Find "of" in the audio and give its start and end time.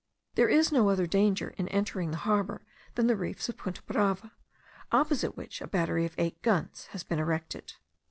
3.49-3.57, 6.07-6.15